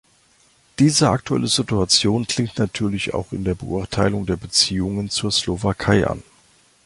[0.79, 6.23] Diese aktuelle Situation klingt natürlich auch in der Beurteilung der Beziehungen zur Slowakei an.